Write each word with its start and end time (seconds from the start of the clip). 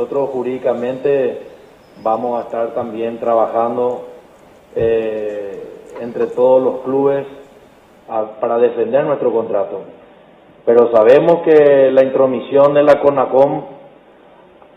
nosotros 0.00 0.30
jurídicamente 0.30 1.42
vamos 2.02 2.38
a 2.38 2.44
estar 2.46 2.68
también 2.68 3.20
trabajando 3.20 4.06
eh, 4.74 5.62
entre 6.00 6.28
todos 6.28 6.62
los 6.62 6.80
clubes 6.80 7.26
para 8.40 8.56
defender 8.56 9.04
nuestro 9.04 9.30
contrato. 9.30 9.80
Pero 10.64 10.90
sabemos 10.90 11.42
que 11.42 11.90
la 11.92 12.02
intromisión 12.02 12.72
de 12.72 12.82
la 12.82 12.98
CONACOM 13.02 13.64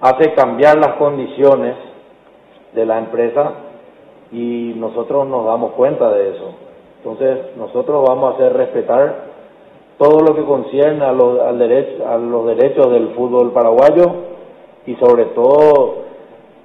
hace 0.02 0.34
cambiar 0.34 0.78
las 0.78 0.96
condiciones 0.98 1.78
de 2.74 2.86
la 2.86 3.00
empresa 3.00 3.54
y 4.30 4.74
nosotros 4.76 5.26
nos 5.26 5.46
damos 5.46 5.72
cuenta 5.72 6.12
de 6.12 6.32
eso. 6.32 6.54
Entonces 6.98 7.56
nosotros 7.56 8.04
vamos 8.06 8.34
a 8.34 8.36
hacer 8.36 8.58
respetar 8.58 9.24
todo 9.98 10.20
lo 10.20 10.36
que 10.36 10.44
concierne 10.44 11.06
a 11.06 11.14
los, 11.14 11.40
al 11.40 11.62
a 11.62 12.18
los 12.18 12.46
derechos 12.46 12.92
del 12.92 13.14
fútbol 13.16 13.54
paraguayo 13.54 14.33
y 14.86 14.96
sobre 14.96 15.26
todo 15.26 16.04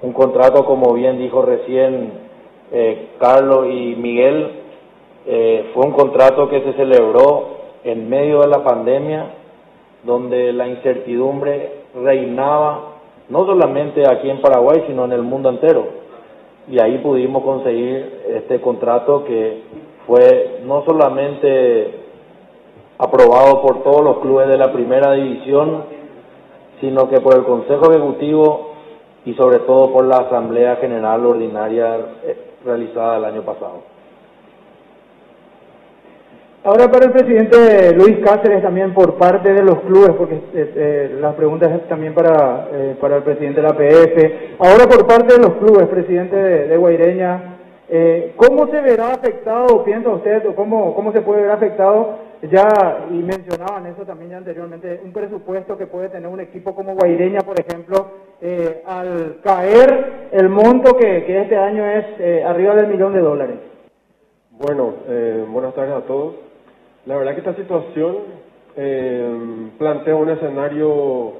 un 0.01 0.13
contrato 0.13 0.65
como 0.65 0.93
bien 0.93 1.17
dijo 1.17 1.41
recién 1.41 2.11
eh, 2.71 3.09
Carlos 3.19 3.67
y 3.69 3.95
Miguel, 3.95 4.51
eh, 5.25 5.71
fue 5.73 5.85
un 5.85 5.91
contrato 5.91 6.49
que 6.49 6.61
se 6.61 6.73
celebró 6.73 7.59
en 7.83 8.09
medio 8.09 8.41
de 8.41 8.47
la 8.47 8.63
pandemia, 8.63 9.31
donde 10.03 10.53
la 10.53 10.67
incertidumbre 10.67 11.79
reinaba 11.95 12.95
no 13.29 13.45
solamente 13.45 14.03
aquí 14.09 14.29
en 14.29 14.41
Paraguay, 14.41 14.83
sino 14.87 15.05
en 15.05 15.11
el 15.11 15.21
mundo 15.21 15.49
entero. 15.49 15.87
Y 16.67 16.81
ahí 16.81 16.99
pudimos 16.99 17.43
conseguir 17.43 18.23
este 18.27 18.61
contrato 18.61 19.25
que 19.25 19.61
fue 20.05 20.61
no 20.65 20.83
solamente 20.85 21.95
aprobado 22.97 23.61
por 23.61 23.83
todos 23.83 24.03
los 24.03 24.17
clubes 24.19 24.47
de 24.47 24.57
la 24.57 24.71
primera 24.71 25.13
división, 25.13 25.83
sino 26.81 27.09
que 27.09 27.21
por 27.21 27.35
el 27.35 27.43
Consejo 27.43 27.91
Ejecutivo 27.91 28.73
y 29.25 29.33
sobre 29.33 29.59
todo 29.59 29.91
por 29.91 30.05
la 30.05 30.17
Asamblea 30.17 30.77
General 30.77 31.25
Ordinaria 31.25 31.97
eh, 32.23 32.37
realizada 32.63 33.17
el 33.17 33.25
año 33.25 33.41
pasado. 33.43 33.83
Ahora 36.61 36.91
para 36.91 37.05
el 37.05 37.13
presidente 37.13 37.95
Luis 37.95 38.17
Cáceres 38.19 38.61
también 38.61 38.93
por 38.93 39.15
parte 39.15 39.53
de 39.53 39.63
los 39.63 39.79
clubes, 39.79 40.11
porque 40.17 40.35
eh, 40.35 40.41
eh, 40.75 41.17
las 41.21 41.33
preguntas 41.35 41.71
es 41.71 41.87
también 41.87 42.13
para, 42.13 42.67
eh, 42.73 42.97
para 42.99 43.17
el 43.17 43.23
presidente 43.23 43.61
de 43.61 43.67
la 43.67 43.77
PF. 43.77 44.57
Ahora 44.59 44.85
por 44.85 45.07
parte 45.07 45.35
de 45.35 45.39
los 45.39 45.55
clubes, 45.55 45.87
presidente 45.87 46.35
de, 46.35 46.67
de 46.67 46.77
Guaireña, 46.77 47.55
¿cómo 48.35 48.67
se 48.67 48.81
verá 48.81 49.13
afectado, 49.13 49.85
piensa 49.85 50.09
usted, 50.09 50.45
o 50.47 50.53
cómo, 50.53 50.93
cómo 50.95 51.13
se 51.13 51.21
puede 51.21 51.43
ver 51.43 51.51
afectado, 51.51 52.17
ya, 52.43 53.07
y 53.11 53.15
mencionaban 53.15 53.85
eso 53.87 54.05
también 54.05 54.31
ya 54.31 54.37
anteriormente, 54.37 55.01
un 55.03 55.11
presupuesto 55.11 55.77
que 55.77 55.87
puede 55.87 56.09
tener 56.09 56.29
un 56.29 56.39
equipo 56.39 56.73
como 56.73 56.95
Guaireña, 56.95 57.39
por 57.41 57.59
ejemplo, 57.59 58.07
al 58.85 59.39
caer 59.43 60.29
el 60.31 60.49
monto 60.49 60.95
que, 60.95 61.25
que 61.25 61.41
este 61.41 61.57
año 61.57 61.85
es 61.85 62.45
arriba 62.45 62.75
del 62.75 62.87
millón 62.87 63.13
de 63.13 63.19
dólares? 63.19 63.59
Bueno, 64.51 64.93
buenas 65.51 65.73
tardes 65.73 65.93
a 65.93 66.01
todos. 66.01 66.35
La 67.05 67.17
verdad 67.17 67.33
que 67.33 67.39
esta 67.39 67.55
situación 67.55 68.17
eh, 68.75 69.71
plantea 69.77 70.15
un 70.15 70.29
escenario 70.29 71.33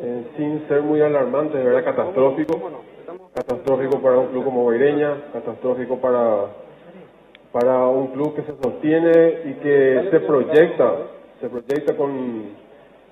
eh, 0.00 0.24
sin 0.36 0.66
ser 0.66 0.82
muy 0.82 1.00
alarmante, 1.00 1.58
de 1.58 1.64
verdad 1.64 1.84
catastrófico, 1.84 2.58
catastrófico 3.34 4.00
para 4.00 4.18
un 4.18 4.28
club 4.28 4.44
como 4.44 4.62
Guaireña, 4.62 5.24
catastrófico 5.32 5.98
para, 5.98 6.46
para 7.52 7.86
un 7.86 8.08
club 8.08 8.34
que 8.34 8.42
se 8.42 8.56
sostiene 8.62 9.10
y 9.44 9.52
que 9.62 10.08
se 10.10 10.20
proyecta, 10.20 10.94
se 11.40 11.48
proyecta 11.48 11.96
con 11.96 12.62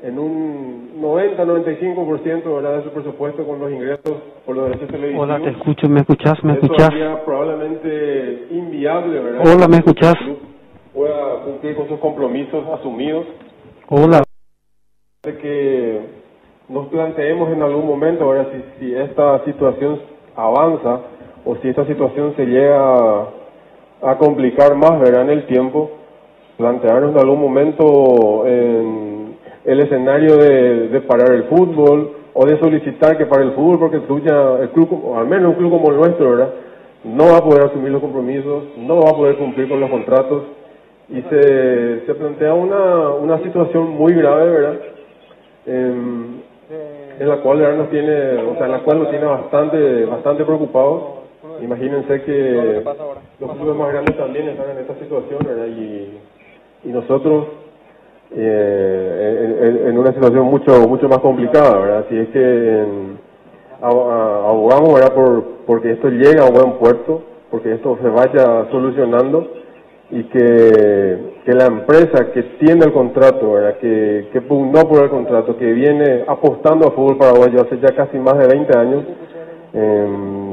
en 0.03 0.19
un 0.19 1.03
90-95% 1.03 2.55
¿verdad? 2.55 2.79
de 2.79 2.85
su 2.85 2.91
presupuesto 2.91 3.47
con 3.47 3.61
los 3.61 3.71
ingresos 3.71 4.17
por 4.47 4.57
los 4.57 4.69
derechos 4.69 4.89
televisivos. 4.89 5.25
Hola, 5.25 5.41
te 5.41 5.51
escucho, 5.51 5.89
¿me 5.91 6.01
escuchas? 6.01 6.43
¿Me 6.43 6.55
escuchas? 6.55 6.91
probablemente 7.27 8.47
inviable, 8.51 9.21
¿verdad? 9.21 9.43
Hola, 9.47 9.69
¿me 9.69 9.77
escuchas? 9.77 10.15
pueda 10.95 11.45
cumplir 11.45 11.77
con 11.77 11.89
sus 11.89 11.99
compromisos 12.01 12.67
asumidos. 12.69 13.27
Hola. 13.89 14.23
De 15.23 15.37
que 15.37 16.01
nos 16.69 16.89
planteemos 16.89 17.53
en 17.53 17.63
algún 17.63 17.87
momento, 17.87 18.25
ahora 18.25 18.47
si, 18.53 18.87
si 18.87 18.95
esta 18.95 19.45
situación 19.45 20.01
avanza 20.35 21.01
o 21.45 21.57
si 21.57 21.69
esta 21.69 21.87
situación 21.87 22.35
se 22.37 22.47
llega 22.47 23.29
a, 24.03 24.17
complicar 24.19 24.75
más, 24.77 25.01
verán 25.01 25.31
el 25.31 25.47
tiempo, 25.47 25.91
plantearnos 26.57 27.13
en 27.13 27.19
algún 27.19 27.41
momento 27.41 28.47
en 28.47 29.37
el 29.65 29.81
escenario 29.81 30.37
de, 30.37 30.89
de 30.89 31.01
parar 31.01 31.33
el 31.33 31.45
fútbol 31.45 32.17
o 32.33 32.47
de 32.47 32.59
solicitar 32.59 33.17
que 33.19 33.27
para 33.27 33.43
el 33.43 33.53
fútbol, 33.53 33.79
porque 33.79 33.97
el 33.97 34.03
club, 34.03 34.23
club, 34.73 35.15
al 35.17 35.27
menos 35.27 35.51
un 35.51 35.55
club 35.55 35.71
como 35.71 35.91
el 35.91 35.97
nuestro, 35.97 36.31
¿verdad? 36.31 36.51
no 37.05 37.25
va 37.27 37.39
a 37.39 37.45
poder 37.45 37.65
asumir 37.65 37.91
los 37.91 38.01
compromisos, 38.01 38.65
no 38.77 39.01
va 39.01 39.11
a 39.11 39.17
poder 39.17 39.37
cumplir 39.37 39.69
con 39.69 39.81
los 39.81 39.91
contratos 39.91 40.43
y 41.09 41.23
se, 41.23 42.07
se 42.07 42.15
plantea 42.15 42.55
una, 42.55 43.11
una 43.11 43.39
situación 43.43 43.91
muy 43.91 44.13
grave, 44.13 44.51
¿verdad? 44.51 44.77
En, 45.67 46.41
la 47.21 47.37
cual 47.43 47.77
nos 47.77 47.91
tiene, 47.91 48.37
o 48.45 48.57
sea, 48.57 48.65
en 48.65 48.73
la 48.73 48.79
cual 48.81 49.01
nos 49.01 49.11
tiene 49.11 49.27
bastante, 49.27 50.07
bastante 50.07 50.45
preocupados. 50.45 51.20
Imagínense 51.63 52.23
que 52.23 52.83
los 53.39 53.57
clubes 53.57 53.77
más 53.77 53.93
grandes 53.93 54.17
también 54.17 54.49
están 54.49 54.71
en 54.71 54.79
esta 54.79 54.95
situación, 54.99 55.39
¿verdad? 55.45 55.67
Y, 55.67 56.19
y 56.85 56.89
nosotros 56.89 57.47
eh, 58.33 59.85
en, 59.87 59.99
una 59.99 60.13
situación 60.13 60.47
mucho 60.47 60.89
mucho 60.89 61.09
más 61.09 61.19
complicada, 61.19 61.79
¿verdad? 61.79 62.07
Si 62.09 62.17
es 62.17 62.29
que 62.29 62.85
abogamos, 63.83 64.95
¿verdad? 64.95 65.15
Por, 65.15 65.45
porque 65.67 65.93
esto 65.93 66.09
llegue 66.09 66.41
a 66.41 66.45
un 66.45 66.55
buen 66.55 66.73
puerto, 66.79 67.23
porque 67.51 67.75
esto 67.75 67.99
se 68.01 68.09
vaya 68.09 68.71
solucionando 68.71 69.49
y 70.11 70.25
que, 70.25 71.19
que 71.45 71.53
la 71.53 71.67
empresa 71.67 72.33
que 72.33 72.43
tiene 72.61 72.85
el 72.87 72.93
contrato, 72.93 73.53
¿verdad? 73.53 73.79
Que, 73.79 74.29
que 74.33 74.41
pugnó 74.41 74.89
por 74.89 75.05
el 75.05 75.11
contrato, 75.11 75.57
que 75.57 75.73
viene 75.73 76.25
apostando 76.27 76.89
a 76.89 76.93
fútbol 76.93 77.17
paraguayo 77.17 77.63
hace 77.63 77.79
ya 77.79 77.95
casi 77.95 78.19
más 78.19 78.39
de 78.39 78.47
20 78.47 78.79
años, 78.79 79.05
eh, 79.73 80.50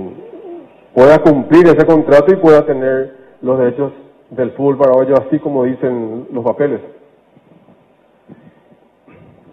pueda 0.98 1.20
cumplir 1.20 1.68
ese 1.68 1.86
contrato 1.86 2.34
y 2.34 2.38
pueda 2.38 2.66
tener 2.66 3.14
los 3.44 3.60
derechos 3.60 3.92
del 4.32 4.50
fútbol 4.54 4.80
paraguayo 4.80 5.14
así 5.28 5.38
como 5.38 5.64
dicen 5.64 6.28
los 6.34 6.44
papeles. 6.44 6.82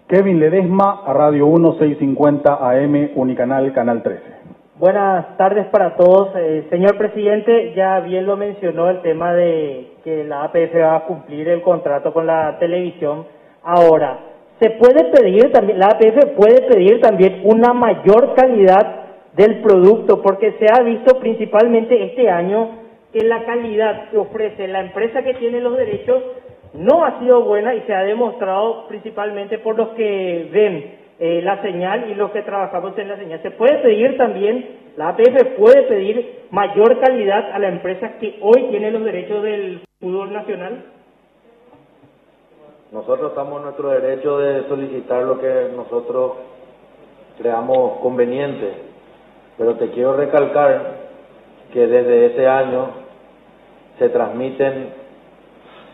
Kevin 0.07 0.39
Ledesma, 0.39 1.03
a 1.05 1.13
Radio 1.13 1.45
1650 1.45 2.51
AM, 2.51 3.11
Unicanal, 3.13 3.71
Canal 3.73 4.01
13. 4.01 4.23
Buenas 4.79 5.37
tardes 5.37 5.67
para 5.67 5.95
todos. 5.95 6.29
Eh, 6.35 6.65
señor 6.71 6.97
presidente, 6.97 7.73
ya 7.75 7.99
bien 7.99 8.25
lo 8.25 8.37
mencionó 8.37 8.89
el 8.89 9.03
tema 9.03 9.33
de 9.33 9.97
que 10.03 10.23
la 10.23 10.45
APF 10.45 10.75
va 10.81 10.95
a 10.95 11.05
cumplir 11.05 11.47
el 11.47 11.61
contrato 11.61 12.11
con 12.11 12.25
la 12.25 12.57
televisión. 12.57 13.23
Ahora, 13.61 14.17
se 14.59 14.71
puede 14.71 15.11
pedir 15.11 15.51
también, 15.51 15.77
la 15.77 15.89
APF 15.89 16.35
puede 16.35 16.63
pedir 16.63 17.01
también 17.01 17.41
una 17.43 17.71
mayor 17.73 18.33
calidad 18.33 19.04
del 19.35 19.61
producto, 19.61 20.21
porque 20.21 20.53
se 20.53 20.65
ha 20.71 20.81
visto 20.83 21.19
principalmente 21.19 22.05
este 22.05 22.29
año 22.29 22.69
que 23.11 23.21
la 23.21 23.45
calidad 23.45 24.09
que 24.09 24.17
ofrece 24.17 24.67
la 24.67 24.81
empresa 24.81 25.23
que 25.23 25.33
tiene 25.35 25.61
los 25.61 25.77
derechos 25.77 26.21
no 26.73 27.05
ha 27.05 27.19
sido 27.19 27.43
buena 27.43 27.73
y 27.73 27.81
se 27.81 27.93
ha 27.93 28.03
demostrado 28.03 28.87
principalmente 28.87 29.59
por 29.59 29.77
los 29.77 29.89
que 29.89 30.49
ven 30.51 30.95
eh, 31.19 31.41
la 31.41 31.61
señal 31.61 32.09
y 32.09 32.15
los 32.15 32.31
que 32.31 32.41
trabajamos 32.41 32.97
en 32.97 33.07
la 33.07 33.17
señal. 33.17 33.41
Se 33.41 33.51
puede 33.51 33.77
pedir 33.77 34.17
también, 34.17 34.79
la 34.97 35.09
APF 35.09 35.57
puede 35.57 35.83
pedir 35.83 36.43
mayor 36.51 36.99
calidad 36.99 37.51
a 37.53 37.59
la 37.59 37.69
empresa 37.69 38.17
que 38.19 38.37
hoy 38.41 38.67
tiene 38.69 38.91
los 38.91 39.03
derechos 39.03 39.41
del 39.43 39.81
fútbol 39.99 40.33
nacional. 40.33 40.83
Nosotros 42.91 43.29
estamos 43.29 43.57
en 43.57 43.63
nuestro 43.63 43.89
derecho 43.89 44.37
de 44.39 44.67
solicitar 44.67 45.23
lo 45.23 45.39
que 45.39 45.69
nosotros 45.75 46.33
creamos 47.37 47.99
conveniente, 47.99 48.73
pero 49.57 49.75
te 49.75 49.89
quiero 49.91 50.13
recalcar 50.13 51.05
que 51.71 51.87
desde 51.87 52.27
este 52.27 52.47
año 52.47 52.87
se 53.99 54.09
transmiten 54.09 54.89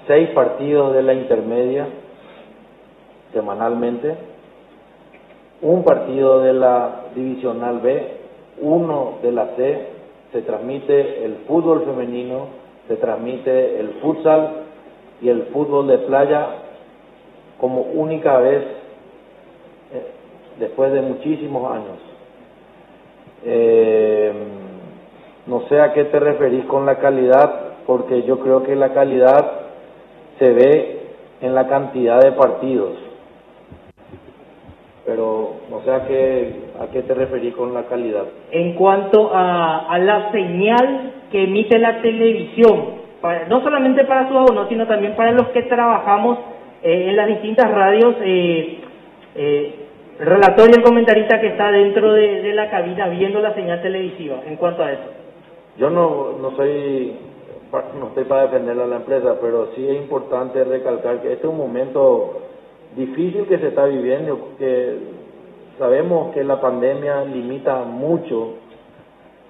seis 0.08 0.30
partidos 0.30 0.94
de 0.94 1.04
la 1.04 1.14
intermedia 1.14 1.88
semanalmente 3.34 4.32
un 5.62 5.84
partido 5.84 6.42
de 6.42 6.54
la 6.54 7.06
Divisional 7.14 7.80
B, 7.80 8.08
uno 8.62 9.20
de 9.22 9.32
la 9.32 9.48
C, 9.56 9.88
se 10.32 10.42
transmite 10.42 11.24
el 11.24 11.36
fútbol 11.48 11.86
femenino, 11.86 12.48
se 12.88 12.96
transmite 12.96 13.80
el 13.80 13.90
futsal 14.02 14.64
y 15.22 15.30
el 15.30 15.44
fútbol 15.54 15.88
de 15.88 16.00
playa 16.00 16.48
como 17.60 17.82
única 17.82 18.40
vez 18.40 18.64
eh, 19.94 20.08
después 20.60 20.92
de 20.94 21.02
muchísimos 21.02 21.72
años. 21.72 22.00
Eh, 23.44 24.34
no 25.48 25.68
sé 25.68 25.80
a 25.82 25.94
qué 25.94 26.06
te 26.06 26.20
referís 26.20 26.66
con 26.66 26.86
la 26.86 27.00
calidad, 27.00 27.76
porque 27.86 28.24
yo 28.24 28.40
creo 28.40 28.64
que 28.64 28.76
la 28.76 28.94
calidad 28.94 29.52
se 30.40 30.52
ve 30.52 31.00
en 31.42 31.56
la 31.56 31.68
cantidad 31.68 32.20
de 32.22 32.32
partidos 32.34 33.12
pero 35.06 35.56
no 35.70 35.82
sé 35.82 35.92
a 35.92 36.08
qué, 36.08 36.56
a 36.80 36.88
qué 36.88 37.02
te 37.02 37.14
referís 37.14 37.54
con 37.56 37.74
la 37.74 37.84
calidad. 37.84 38.26
En 38.52 38.76
cuanto 38.76 39.32
a, 39.34 39.98
la 40.00 40.32
señal 40.32 41.12
que 41.32 41.44
emite 41.44 41.80
la 41.80 42.02
televisión, 42.02 43.02
no 43.50 43.62
solamente 43.62 44.06
para 44.06 44.28
sus 44.28 44.38
abonos, 44.38 44.70
sino 44.70 44.88
también 44.88 45.16
para 45.16 45.32
los 45.32 45.48
que 45.50 45.64
trabajamos 45.64 46.38
eh, 46.84 47.10
en 47.10 47.16
las 47.16 47.28
distintas 47.28 47.70
radios, 47.72 48.16
eh, 48.22 48.80
eh, 49.36 49.76
el 50.22 50.28
relator 50.28 50.70
y 50.70 50.74
el 50.74 50.84
comentarista 50.84 51.42
que 51.42 51.48
está 51.48 51.72
dentro 51.72 52.14
de, 52.14 52.54
la 52.54 52.70
cabina 52.70 53.08
viendo 53.08 53.42
la 53.42 53.56
señal 53.56 53.82
televisiva, 53.82 54.44
en 54.46 54.56
cuanto 54.56 54.84
a 54.84 54.92
eso. 54.92 55.10
Yo 55.78 55.90
no, 55.90 56.34
no 56.40 56.56
soy, 56.56 57.16
no 58.00 58.08
estoy 58.10 58.26
para 58.26 58.44
defender 58.44 58.80
a 58.80 58.86
la 58.86 58.98
empresa, 58.98 59.38
pero 59.42 59.70
sí 59.76 59.88
es 59.88 59.98
importante 59.98 60.64
recalcar 60.64 61.22
que 61.22 61.34
este 61.34 61.48
es 61.48 61.52
un 61.52 61.58
momento 61.58 62.42
difícil 62.96 63.48
que 63.48 63.58
se 63.58 63.70
está 63.70 63.86
viviendo, 63.86 64.50
que 64.60 65.00
sabemos 65.80 66.36
que 66.36 66.44
la 66.44 66.62
pandemia 66.62 67.24
limita 67.24 67.78
mucho 67.78 68.58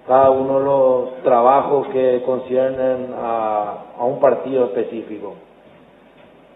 cada 0.07 0.29
uno 0.29 0.59
de 0.59 0.65
los 0.65 1.23
trabajos 1.23 1.87
que 1.89 2.23
conciernen 2.25 3.09
a 3.17 4.05
un 4.05 4.21
partido 4.21 4.67
específico. 4.67 5.33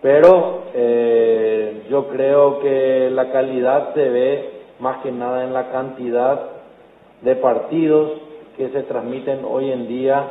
Pero 0.05 0.65
eh, 0.75 1.81
yo 1.89 2.09
creo 2.09 2.59
que 2.59 3.09
la 3.09 3.31
calidad 3.31 3.95
se 3.95 4.07
ve 4.07 4.49
más 4.77 5.01
que 5.01 5.11
nada 5.11 5.43
en 5.43 5.51
la 5.51 5.71
cantidad 5.71 6.41
de 7.21 7.35
partidos 7.37 8.11
que 8.55 8.69
se 8.69 8.83
transmiten 8.83 9.39
hoy 9.43 9.71
en 9.71 9.87
día 9.87 10.27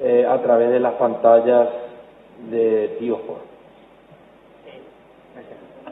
eh, 0.00 0.24
a 0.28 0.40
través 0.40 0.70
de 0.70 0.78
las 0.78 0.92
pantallas 0.92 1.68
de 2.48 2.94
Tío 3.00 3.16
Sport. 3.16 3.40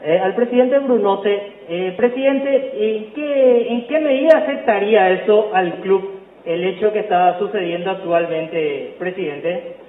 Eh, 0.01 0.17
al 0.17 0.33
presidente 0.33 0.79
Brunote, 0.79 1.51
eh, 1.67 1.93
presidente, 1.97 2.95
¿en 2.95 3.11
qué, 3.11 3.67
¿en 3.73 3.87
qué 3.87 3.99
medida 3.99 4.37
afectaría 4.37 5.09
eso 5.09 5.49
al 5.53 5.81
club, 5.81 6.11
el 6.45 6.63
hecho 6.63 6.93
que 6.93 6.99
está 6.99 7.37
sucediendo 7.39 7.91
actualmente, 7.91 8.95
presidente? 8.97 9.83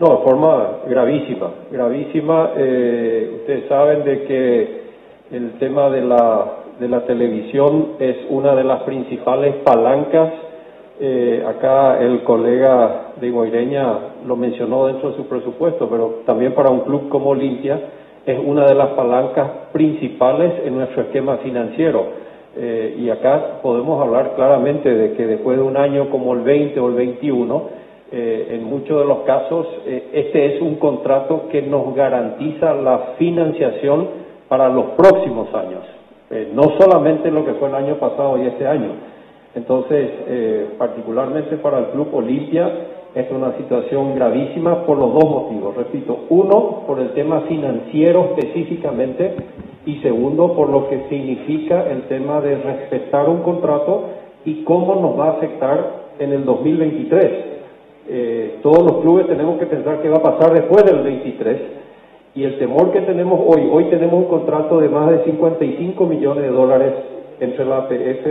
No, 0.00 0.08
de 0.08 0.24
forma 0.24 0.68
gravísima, 0.88 1.50
gravísima. 1.70 2.50
Eh, 2.56 3.30
ustedes 3.36 3.68
saben 3.68 4.02
de 4.02 4.24
que 4.24 4.80
el 5.30 5.52
tema 5.60 5.88
de 5.88 6.02
la, 6.02 6.46
de 6.80 6.88
la 6.88 7.04
televisión 7.06 7.90
es 8.00 8.16
una 8.28 8.56
de 8.56 8.64
las 8.64 8.82
principales 8.82 9.54
palancas. 9.64 10.32
Eh, 10.98 11.44
acá 11.46 12.00
el 12.00 12.24
colega 12.24 13.12
de 13.20 13.30
Guaireña 13.30 13.98
lo 14.26 14.34
mencionó 14.34 14.86
dentro 14.88 15.10
de 15.10 15.16
su 15.16 15.28
presupuesto, 15.28 15.88
pero 15.88 16.22
también 16.26 16.54
para 16.54 16.70
un 16.70 16.80
club 16.80 17.08
como 17.08 17.30
Olimpia 17.30 17.80
es 18.26 18.38
una 18.44 18.66
de 18.66 18.74
las 18.74 18.88
palancas 18.90 19.48
principales 19.72 20.54
en 20.64 20.76
nuestro 20.76 21.02
esquema 21.02 21.36
financiero. 21.36 22.24
Eh, 22.56 22.96
y 22.98 23.10
acá 23.10 23.60
podemos 23.62 24.02
hablar 24.02 24.34
claramente 24.34 24.92
de 24.92 25.12
que 25.12 25.24
después 25.24 25.56
de 25.56 25.62
un 25.62 25.76
año 25.76 26.10
como 26.10 26.34
el 26.34 26.40
20 26.40 26.80
o 26.80 26.88
el 26.88 26.94
21, 26.94 27.84
eh, 28.16 28.54
en 28.54 28.62
muchos 28.62 29.00
de 29.00 29.06
los 29.06 29.18
casos, 29.22 29.66
eh, 29.86 30.10
este 30.12 30.54
es 30.54 30.62
un 30.62 30.76
contrato 30.76 31.48
que 31.50 31.62
nos 31.62 31.96
garantiza 31.96 32.72
la 32.72 33.14
financiación 33.18 34.06
para 34.46 34.68
los 34.68 34.90
próximos 34.96 35.52
años, 35.52 35.82
eh, 36.30 36.48
no 36.54 36.62
solamente 36.78 37.28
lo 37.32 37.44
que 37.44 37.54
fue 37.54 37.70
el 37.70 37.74
año 37.74 37.96
pasado 37.96 38.40
y 38.40 38.46
este 38.46 38.68
año. 38.68 38.90
Entonces, 39.56 40.10
particularmente 40.78 41.56
para 41.56 41.78
el 41.78 41.86
Club 41.86 42.08
Olimpia, 42.12 42.70
es 43.14 43.30
una 43.30 43.56
situación 43.56 44.16
gravísima 44.16 44.84
por 44.84 44.98
los 44.98 45.12
dos 45.12 45.24
motivos. 45.24 45.76
Repito, 45.76 46.26
uno, 46.28 46.82
por 46.88 46.98
el 46.98 47.10
tema 47.14 47.42
financiero 47.42 48.34
específicamente, 48.36 49.34
y 49.86 49.96
segundo, 50.02 50.54
por 50.54 50.70
lo 50.70 50.88
que 50.88 51.08
significa 51.08 51.88
el 51.88 52.02
tema 52.02 52.40
de 52.40 52.56
respetar 52.56 53.28
un 53.28 53.42
contrato 53.42 54.04
y 54.44 54.62
cómo 54.64 54.96
nos 54.96 55.18
va 55.18 55.26
a 55.26 55.32
afectar 55.32 56.04
en 56.18 56.32
el 56.32 56.44
2023 56.44 57.53
eh, 58.08 58.58
todos 58.62 58.82
los 58.82 59.02
clubes 59.02 59.26
tenemos 59.26 59.58
que 59.58 59.66
pensar 59.66 60.02
qué 60.02 60.08
va 60.08 60.16
a 60.16 60.22
pasar 60.22 60.52
después 60.52 60.84
del 60.84 61.02
23 61.02 61.60
y 62.34 62.44
el 62.44 62.58
temor 62.58 62.90
que 62.92 63.00
tenemos 63.02 63.40
hoy, 63.46 63.68
hoy 63.70 63.84
tenemos 63.84 64.14
un 64.14 64.24
contrato 64.24 64.80
de 64.80 64.88
más 64.88 65.08
de 65.10 65.24
55 65.24 66.06
millones 66.06 66.42
de 66.42 66.50
dólares 66.50 66.92
entre 67.40 67.64
la 67.64 67.78
APF 67.78 68.26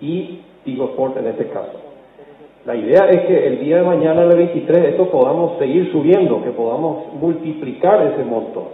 y 0.00 0.40
Tigo 0.64 0.90
Sport 0.90 1.16
en 1.16 1.26
este 1.28 1.46
caso. 1.48 1.90
La 2.66 2.76
idea 2.76 3.08
es 3.08 3.22
que 3.22 3.46
el 3.46 3.60
día 3.60 3.78
de 3.78 3.82
mañana, 3.82 4.22
el 4.22 4.36
23, 4.36 4.90
esto 4.90 5.10
podamos 5.10 5.58
seguir 5.58 5.90
subiendo, 5.90 6.42
que 6.44 6.50
podamos 6.50 7.14
multiplicar 7.18 8.12
ese 8.12 8.22
monto. 8.22 8.72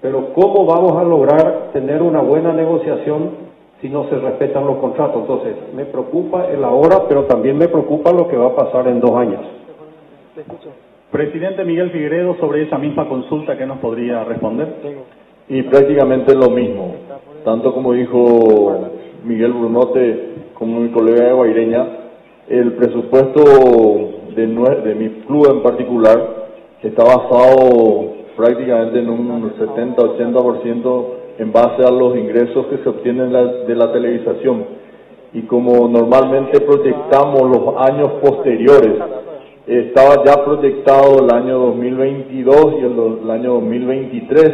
Pero 0.00 0.32
¿cómo 0.32 0.64
vamos 0.64 0.96
a 0.96 1.04
lograr 1.04 1.68
tener 1.74 2.00
una 2.00 2.22
buena 2.22 2.54
negociación 2.54 3.50
si 3.82 3.90
no 3.90 4.08
se 4.08 4.18
respetan 4.18 4.66
los 4.66 4.78
contratos? 4.78 5.20
Entonces, 5.20 5.54
me 5.74 5.84
preocupa 5.84 6.46
el 6.46 6.64
ahora, 6.64 7.02
pero 7.06 7.24
también 7.24 7.58
me 7.58 7.68
preocupa 7.68 8.10
lo 8.10 8.26
que 8.26 8.38
va 8.38 8.46
a 8.46 8.56
pasar 8.56 8.88
en 8.88 9.00
dos 9.00 9.14
años. 9.14 9.59
Presidente 11.10 11.64
Miguel 11.64 11.90
Figueredo, 11.90 12.36
sobre 12.38 12.62
esa 12.62 12.78
misma 12.78 13.08
consulta, 13.08 13.58
¿qué 13.58 13.66
nos 13.66 13.78
podría 13.78 14.22
responder? 14.24 14.68
Y 15.48 15.62
prácticamente 15.62 16.34
lo 16.34 16.50
mismo, 16.50 16.94
tanto 17.44 17.74
como 17.74 17.92
dijo 17.92 18.90
Miguel 19.24 19.52
Brunote 19.52 20.28
como 20.54 20.80
mi 20.80 20.90
colega 20.90 21.26
de 21.26 21.32
Guaireña, 21.32 21.86
el 22.48 22.72
presupuesto 22.74 23.42
de, 24.34 24.46
mi 24.46 25.08
club 25.26 25.50
en 25.50 25.62
particular 25.62 26.46
está 26.82 27.02
basado 27.02 28.12
prácticamente 28.36 29.00
en 29.00 29.10
un 29.10 29.52
70-80% 29.52 31.04
en 31.38 31.52
base 31.52 31.84
a 31.84 31.90
los 31.90 32.16
ingresos 32.16 32.66
que 32.66 32.78
se 32.78 32.88
obtienen 32.88 33.32
de 33.32 33.74
la 33.74 33.92
televisación. 33.92 34.64
Y 35.32 35.42
como 35.42 35.88
normalmente 35.88 36.60
proyectamos 36.60 37.42
los 37.42 37.90
años 37.90 38.12
posteriores, 38.22 38.94
estaba 39.66 40.24
ya 40.24 40.44
proyectado 40.44 41.24
el 41.24 41.34
año 41.34 41.58
2022 41.58 42.56
y 42.72 42.84
el, 42.84 43.18
el 43.24 43.30
año 43.30 43.54
2023 43.54 44.52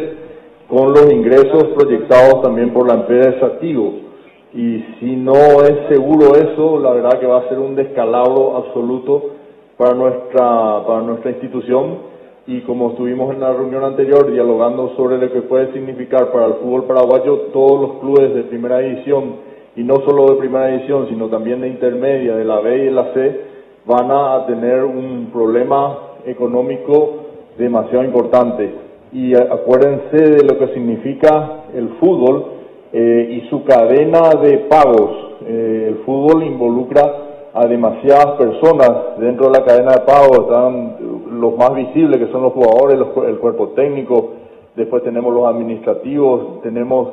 con 0.67 0.89
los 0.89 1.11
ingresos 1.11 1.63
proyectados 1.75 2.41
también 2.41 2.73
por 2.73 2.87
la 2.87 2.95
empresa 2.95 3.57
Tigo. 3.59 4.07
Y 4.53 4.83
si 4.99 5.15
no 5.15 5.61
es 5.63 5.87
seguro 5.89 6.35
eso, 6.35 6.79
la 6.79 6.91
verdad 6.91 7.19
que 7.19 7.27
va 7.27 7.39
a 7.39 7.49
ser 7.49 7.59
un 7.59 7.75
descalabro 7.75 8.57
absoluto 8.57 9.31
para 9.77 9.93
nuestra, 9.93 10.85
para 10.85 11.01
nuestra 11.01 11.31
institución. 11.31 12.17
Y 12.47 12.61
como 12.61 12.91
estuvimos 12.91 13.33
en 13.33 13.41
la 13.41 13.51
reunión 13.51 13.83
anterior 13.83 14.31
dialogando 14.31 14.95
sobre 14.95 15.17
lo 15.17 15.31
que 15.31 15.41
puede 15.41 15.73
significar 15.73 16.31
para 16.31 16.47
el 16.47 16.53
fútbol 16.55 16.85
paraguayo, 16.85 17.49
todos 17.53 17.81
los 17.81 17.99
clubes 17.99 18.33
de 18.33 18.43
primera 18.43 18.79
división, 18.79 19.35
y 19.75 19.83
no 19.83 19.95
solo 20.05 20.33
de 20.33 20.39
primera 20.39 20.67
división, 20.67 21.07
sino 21.09 21.27
también 21.27 21.61
de 21.61 21.67
intermedia, 21.67 22.35
de 22.35 22.45
la 22.45 22.59
B 22.61 22.77
y 22.77 22.85
de 22.85 22.91
la 22.91 23.13
C, 23.13 23.41
van 23.87 24.11
a 24.11 24.45
tener 24.45 24.83
un 24.83 25.29
problema 25.31 25.97
económico 26.25 27.23
demasiado 27.57 28.03
importante. 28.03 28.75
Y 29.13 29.33
acuérdense 29.33 30.17
de 30.17 30.43
lo 30.43 30.59
que 30.59 30.73
significa 30.73 31.63
el 31.73 31.89
fútbol 31.99 32.45
eh, 32.91 33.41
y 33.41 33.49
su 33.49 33.63
cadena 33.63 34.31
de 34.41 34.57
pagos. 34.69 35.11
Eh, 35.45 35.85
el 35.89 35.95
fútbol 36.05 36.43
involucra 36.43 37.01
a 37.53 37.65
demasiadas 37.65 38.37
personas 38.37 39.17
dentro 39.19 39.49
de 39.49 39.59
la 39.59 39.65
cadena 39.65 39.93
de 39.93 40.01
pagos. 40.01 40.39
Están 40.39 40.97
los 41.39 41.57
más 41.57 41.73
visibles, 41.73 42.17
que 42.17 42.31
son 42.31 42.43
los 42.43 42.53
jugadores, 42.53 42.99
los 42.99 43.25
el 43.25 43.37
cuerpo 43.37 43.69
técnico, 43.69 44.31
después 44.75 45.01
tenemos 45.03 45.33
los 45.33 45.45
administrativos, 45.45 46.61
tenemos 46.61 47.09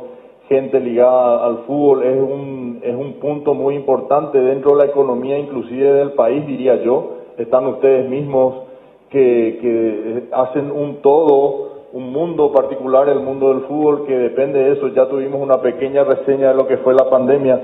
gente 0.48 0.78
ligada 0.80 1.44
al 1.44 1.58
fútbol, 1.66 2.02
es 2.02 2.20
un, 2.20 2.80
es 2.82 2.94
un 2.94 3.14
punto 3.14 3.54
muy 3.54 3.74
importante 3.74 4.38
dentro 4.38 4.72
de 4.72 4.84
la 4.84 4.90
economía 4.90 5.38
inclusive 5.38 5.92
del 5.92 6.12
país, 6.12 6.46
diría 6.46 6.82
yo. 6.82 7.12
Están 7.38 7.66
ustedes 7.66 8.08
mismos 8.08 8.54
que, 9.10 9.58
que 9.60 10.24
hacen 10.32 10.70
un 10.70 10.96
todo, 10.96 11.86
un 11.92 12.12
mundo 12.12 12.52
particular, 12.52 13.08
el 13.08 13.20
mundo 13.20 13.48
del 13.48 13.62
fútbol, 13.62 14.04
que 14.06 14.16
depende 14.16 14.58
de 14.58 14.72
eso. 14.72 14.88
Ya 14.88 15.08
tuvimos 15.08 15.40
una 15.40 15.62
pequeña 15.62 16.04
reseña 16.04 16.48
de 16.48 16.54
lo 16.54 16.66
que 16.66 16.78
fue 16.78 16.94
la 16.94 17.08
pandemia, 17.08 17.60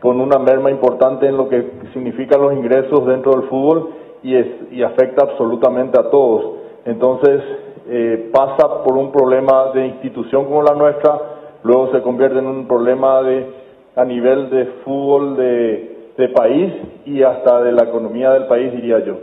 con 0.00 0.20
una 0.20 0.38
merma 0.38 0.70
importante 0.70 1.26
en 1.26 1.36
lo 1.36 1.48
que 1.48 1.64
significan 1.92 2.40
los 2.40 2.54
ingresos 2.54 3.06
dentro 3.06 3.32
del 3.32 3.48
fútbol 3.48 3.90
y, 4.22 4.36
es, 4.36 4.46
y 4.72 4.82
afecta 4.82 5.22
absolutamente 5.22 5.98
a 5.98 6.10
todos. 6.10 6.54
Entonces, 6.84 7.40
eh, 7.88 8.30
pasa 8.32 8.82
por 8.82 8.96
un 8.96 9.12
problema 9.12 9.70
de 9.74 9.86
institución 9.86 10.44
como 10.44 10.62
la 10.62 10.74
nuestra, 10.74 11.20
luego 11.64 11.92
se 11.92 12.02
convierte 12.02 12.38
en 12.38 12.46
un 12.46 12.66
problema 12.66 13.22
de 13.22 13.46
a 13.94 14.04
nivel 14.04 14.50
de 14.50 14.64
fútbol 14.84 15.36
de, 15.36 16.12
de 16.16 16.28
país 16.30 16.72
y 17.04 17.22
hasta 17.22 17.62
de 17.62 17.72
la 17.72 17.84
economía 17.84 18.30
del 18.30 18.46
país, 18.46 18.72
diría 18.72 19.00
yo. 19.00 19.16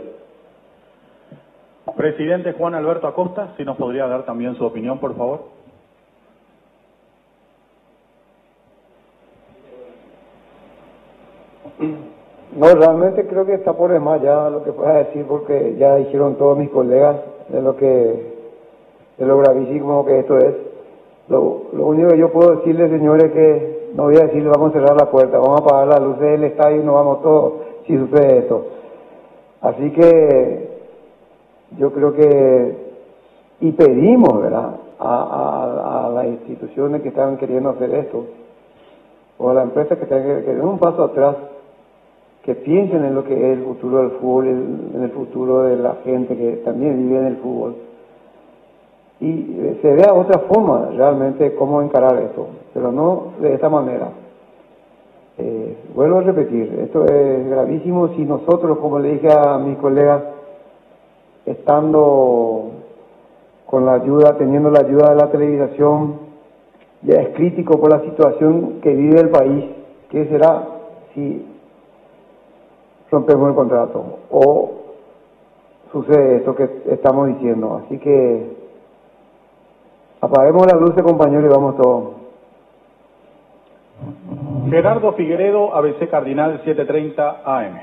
Presidente 1.96 2.52
Juan 2.52 2.74
Alberto 2.74 3.06
Acosta, 3.06 3.54
si 3.56 3.64
nos 3.64 3.76
podría 3.76 4.06
dar 4.06 4.24
también 4.24 4.54
su 4.54 4.64
opinión, 4.64 4.98
por 4.98 5.16
favor. 5.16 5.40
No, 12.56 12.66
realmente 12.74 13.26
creo 13.26 13.46
que 13.46 13.54
está 13.54 13.72
por 13.72 13.90
demás 13.90 14.20
ya 14.22 14.50
lo 14.50 14.62
que 14.62 14.72
pueda 14.72 14.98
decir 14.98 15.24
porque 15.26 15.76
ya 15.78 15.96
dijeron 15.96 16.36
todos 16.36 16.58
mis 16.58 16.68
colegas 16.70 17.16
de 17.48 17.62
lo 17.62 17.76
que 17.76 18.30
de 19.16 19.26
lo 19.26 19.38
gravísimo 19.38 20.04
que 20.04 20.18
esto 20.18 20.38
es. 20.38 20.69
Lo, 21.30 21.62
lo 21.72 21.86
único 21.86 22.10
que 22.10 22.18
yo 22.18 22.30
puedo 22.30 22.56
decirles, 22.56 22.90
señores, 22.90 23.32
que 23.32 23.92
no 23.94 24.04
voy 24.04 24.16
a 24.16 24.26
decir 24.26 24.44
vamos 24.44 24.70
a 24.70 24.72
cerrar 24.72 24.96
la 25.00 25.10
puerta, 25.10 25.38
vamos 25.38 25.60
a 25.60 25.64
apagar 25.64 25.86
las 25.86 26.00
luces 26.00 26.22
del 26.22 26.44
estadio 26.44 26.82
y 26.82 26.84
nos 26.84 26.94
vamos 26.94 27.22
todos 27.22 27.52
si 27.86 27.96
sucede 27.96 28.38
esto. 28.38 28.66
Así 29.60 29.90
que 29.92 30.68
yo 31.78 31.92
creo 31.92 32.12
que, 32.14 32.76
y 33.60 33.72
pedimos, 33.72 34.42
¿verdad?, 34.42 34.76
a, 34.98 36.06
a, 36.06 36.10
las 36.10 36.26
instituciones 36.26 37.00
que 37.00 37.08
están 37.08 37.36
queriendo 37.36 37.70
hacer 37.70 37.94
esto, 37.94 38.26
o 39.38 39.50
a 39.50 39.54
las 39.54 39.64
empresas 39.64 39.98
que 39.98 40.04
están 40.04 40.22
queriendo 40.22 40.68
un 40.68 40.78
paso 40.78 41.04
atrás, 41.04 41.36
que 42.42 42.54
piensen 42.54 43.04
en 43.04 43.14
lo 43.14 43.22
que 43.22 43.34
es 43.34 43.58
el 43.58 43.64
futuro 43.64 43.98
del 43.98 44.10
fútbol, 44.12 44.48
en 44.48 45.02
el 45.02 45.10
futuro 45.10 45.62
de 45.62 45.76
la 45.76 45.96
gente 46.04 46.36
que 46.36 46.56
también 46.64 46.98
vive 46.98 47.20
en 47.20 47.26
el 47.26 47.36
fútbol. 47.36 47.89
Y 49.20 49.76
se 49.82 49.94
vea 49.94 50.14
otra 50.14 50.40
forma 50.40 50.90
realmente 50.96 51.54
cómo 51.54 51.82
encarar 51.82 52.16
esto, 52.22 52.46
pero 52.72 52.90
no 52.90 53.34
de 53.40 53.52
esta 53.54 53.68
manera. 53.68 54.08
Eh, 55.36 55.76
vuelvo 55.94 56.18
a 56.18 56.22
repetir, 56.22 56.78
esto 56.82 57.04
es 57.04 57.48
gravísimo 57.48 58.08
si 58.08 58.24
nosotros, 58.24 58.78
como 58.78 58.98
le 58.98 59.12
dije 59.12 59.28
a 59.30 59.58
mis 59.58 59.76
colegas, 59.78 60.22
estando 61.44 62.70
con 63.66 63.86
la 63.86 63.94
ayuda, 63.94 64.36
teniendo 64.36 64.70
la 64.70 64.80
ayuda 64.80 65.10
de 65.10 65.16
la 65.16 65.30
televisación, 65.30 66.14
ya 67.02 67.20
es 67.20 67.28
crítico 67.30 67.78
por 67.78 67.90
la 67.90 68.00
situación 68.00 68.80
que 68.82 68.94
vive 68.94 69.20
el 69.20 69.30
país. 69.30 69.64
¿Qué 70.10 70.26
será 70.26 70.66
si 71.14 71.46
rompemos 73.10 73.48
el 73.50 73.54
contrato 73.54 74.04
o 74.30 74.70
sucede 75.92 76.36
esto 76.36 76.54
que 76.54 76.68
estamos 76.90 77.28
diciendo? 77.28 77.82
Así 77.84 77.98
que 77.98 78.60
apaguemos 80.20 80.66
la 80.66 80.78
luz, 80.78 80.94
compañeros, 81.02 81.44
y 81.44 81.54
vamos 81.54 81.76
todos. 81.76 82.20
Gerardo 84.70 85.12
Figueredo, 85.12 85.74
ABC 85.74 86.08
Cardinal 86.10 86.60
730 86.64 87.42
AM. 87.44 87.80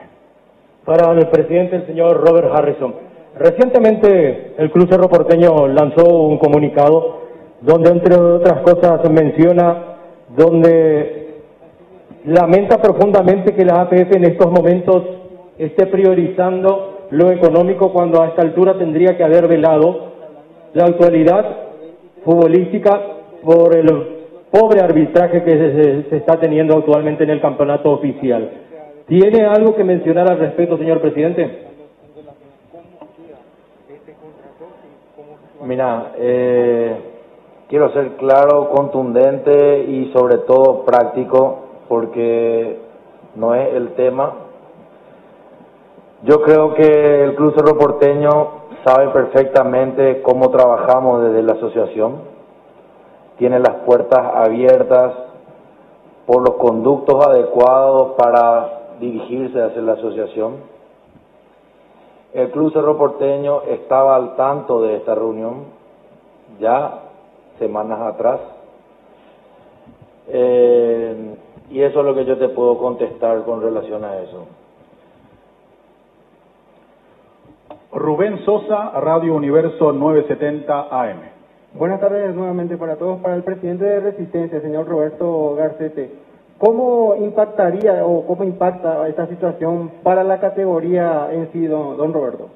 Para 0.86 1.12
el 1.12 1.28
presidente, 1.28 1.76
el 1.76 1.86
señor 1.86 2.26
Robert 2.26 2.50
Harrison. 2.54 2.96
Recientemente 3.38 4.56
el 4.58 4.72
Club 4.72 4.90
Cerro 4.90 5.10
Porteño 5.10 5.68
lanzó 5.68 6.06
un 6.06 6.38
comunicado 6.40 7.18
donde 7.62 7.92
entre 7.92 8.16
otras 8.16 8.62
cosas 8.62 9.08
menciona 9.12 9.98
donde 10.36 11.42
lamenta 12.26 12.82
profundamente 12.82 13.54
que 13.54 13.66
la 13.66 13.82
APF 13.82 14.16
en 14.16 14.26
estos 14.26 14.52
momentos 14.52 15.04
esté 15.58 15.86
priorizando 15.88 17.08
lo 17.12 17.32
económico 17.32 17.94
cuando 17.94 18.22
a 18.22 18.28
esta 18.28 18.42
altura 18.42 18.78
tendría 18.78 19.16
que 19.18 19.24
haber 19.24 19.48
velado 19.48 20.14
la 20.74 20.86
actualidad 20.86 21.67
futbolística 22.28 23.02
por 23.42 23.74
el 23.74 23.88
pobre 24.52 24.82
arbitraje 24.82 25.44
que 25.46 25.52
se, 25.52 26.10
se, 26.10 26.18
está 26.18 26.38
teniendo 26.38 26.78
actualmente 26.78 27.24
en 27.24 27.30
el 27.30 27.40
campeonato 27.40 27.92
oficial. 27.92 28.52
¿Tiene 29.08 29.46
algo 29.46 29.74
que 29.76 29.86
mencionar 29.86 30.30
al 30.30 30.38
respecto, 30.38 30.78
señor 30.78 31.00
presidente? 31.00 31.68
Mira, 35.64 36.12
eh, 36.18 36.98
quiero 37.70 37.94
ser 37.94 38.18
claro, 38.18 38.72
contundente 38.72 39.86
y 39.88 40.12
sobre 40.12 40.40
todo 40.40 40.84
práctico, 40.84 41.60
porque 41.88 42.78
no 43.36 43.56
es 43.56 43.74
el 43.74 43.94
tema. 43.94 44.34
Yo 46.24 46.42
creo 46.42 46.74
que 46.74 47.24
el 47.24 47.36
Club 47.36 47.54
Cerro 47.56 47.78
Porteño 47.78 48.67
sabe 48.88 49.10
perfectamente 49.10 50.22
cómo 50.22 50.50
trabajamos 50.50 51.24
desde 51.24 51.44
la 51.44 51.54
asociación. 51.54 52.22
Tiene 53.38 53.60
las 53.60 53.76
puertas 53.86 54.20
abiertas 54.34 55.14
por 56.26 56.42
los 56.42 56.56
conductos 56.58 57.26
adecuados 57.26 58.14
para 58.18 58.96
dirigirse 59.00 59.62
hacia 59.62 59.82
la 59.82 59.94
asociación 59.94 60.78
el 62.38 62.52
Club 62.52 62.72
Cerro 62.72 62.98
Porteño 62.98 63.64
estaba 63.64 64.16
al 64.16 64.36
tanto 64.36 64.84
de 64.84 64.98
esta 64.98 65.16
reunión 65.16 65.66
ya 66.60 67.00
semanas 67.58 68.00
atrás. 68.02 68.40
Eh, 70.28 71.36
y 71.72 71.82
eso 71.82 72.00
es 72.00 72.06
lo 72.06 72.14
que 72.14 72.26
yo 72.26 72.38
te 72.38 72.50
puedo 72.50 72.78
contestar 72.78 73.44
con 73.44 73.62
relación 73.62 74.04
a 74.04 74.20
eso. 74.20 74.46
Rubén 77.92 78.40
Sosa, 78.44 78.92
Radio 79.00 79.34
Universo 79.34 79.94
970 79.94 80.88
AM. 80.92 81.18
Buenas 81.74 82.02
tardes 82.02 82.36
nuevamente 82.36 82.76
para 82.76 82.98
todos. 82.98 83.22
Para 83.22 83.36
el 83.36 83.44
presidente 83.44 83.86
de 83.86 84.02
Resistencia, 84.02 84.60
señor 84.60 84.88
Roberto 84.88 85.56
Garcete. 85.56 86.12
¿Cómo 86.58 87.16
impactaría 87.16 88.06
o 88.06 88.26
cómo 88.26 88.44
impacta 88.44 89.08
esta 89.08 89.28
situación 89.28 89.92
para 90.04 90.26
la 90.26 90.40
categoría 90.40 91.30
en 91.32 91.50
sí, 91.54 91.66
don, 91.66 92.14
Roberto? 92.14 92.50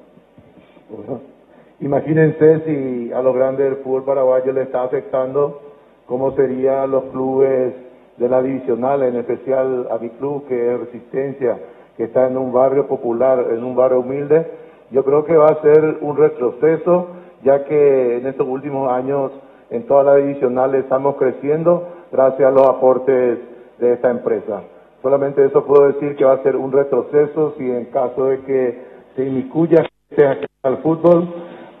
imagínense 1.80 2.60
si 2.66 3.12
a 3.12 3.22
los 3.22 3.34
grandes 3.34 3.64
del 3.64 3.76
fútbol 3.76 4.04
paraguayo 4.04 4.52
le 4.52 4.62
está 4.62 4.82
afectando 4.82 5.62
cómo 6.04 6.32
serían 6.32 6.90
los 6.90 7.04
clubes 7.04 7.72
de 8.18 8.28
la 8.28 8.42
divisional, 8.42 9.02
en 9.02 9.16
especial 9.16 9.88
a 9.90 9.96
mi 9.96 10.10
club 10.10 10.46
que 10.46 10.74
es 10.74 10.80
Resistencia, 10.80 11.58
que 11.96 12.04
está 12.04 12.26
en 12.26 12.36
un 12.36 12.52
barrio 12.52 12.86
popular, 12.86 13.46
en 13.50 13.64
un 13.64 13.74
barrio 13.74 14.00
humilde. 14.00 14.46
Yo 14.92 15.04
creo 15.04 15.24
que 15.24 15.34
va 15.34 15.46
a 15.46 15.62
ser 15.62 15.98
un 16.02 16.16
retroceso, 16.18 17.08
ya 17.42 17.64
que 17.64 18.18
en 18.18 18.26
estos 18.26 18.46
últimos 18.46 18.92
años 18.92 19.32
en 19.70 19.86
todas 19.86 20.04
las 20.04 20.16
divisionales 20.16 20.84
estamos 20.84 21.16
creciendo 21.16 21.88
gracias 22.12 22.46
a 22.46 22.50
los 22.50 22.68
aportes 22.68 23.38
de 23.78 23.92
esta 23.94 24.10
empresa. 24.10 24.62
Solamente 25.00 25.44
eso 25.46 25.64
puedo 25.64 25.88
decir 25.88 26.14
que 26.14 26.26
va 26.26 26.34
a 26.34 26.42
ser 26.42 26.56
un 26.56 26.70
retroceso 26.72 27.54
si 27.56 27.70
en 27.70 27.86
caso 27.86 28.26
de 28.26 28.40
que 28.40 28.82
se 29.16 29.24
inmiscuya 29.24 29.86
al 30.62 30.76
fútbol 30.82 31.26